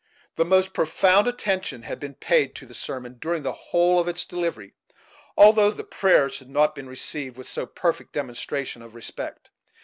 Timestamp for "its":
4.07-4.25